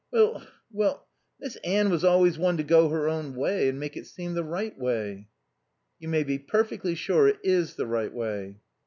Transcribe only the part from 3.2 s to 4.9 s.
way and make it seem the right